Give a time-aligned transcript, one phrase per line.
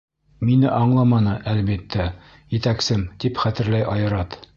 [0.47, 2.07] Мине аңламаны, әлбиттә,
[2.57, 4.35] етәксем,— тип хәтерләй Айрат.